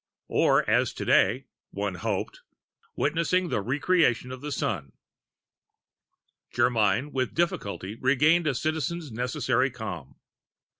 [0.29, 2.41] Or as today one hoped
[2.95, 4.93] witnessing the Re creation of the Sun.
[6.51, 10.15] Germyn with difficulty retained a Citizen's necessary calm.